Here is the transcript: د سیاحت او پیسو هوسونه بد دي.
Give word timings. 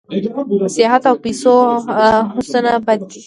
د 0.59 0.63
سیاحت 0.75 1.03
او 1.09 1.15
پیسو 1.23 1.53
هوسونه 2.33 2.71
بد 2.87 2.99
دي. 3.09 3.19